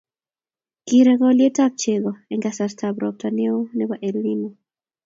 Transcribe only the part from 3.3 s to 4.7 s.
neo nebo Elnino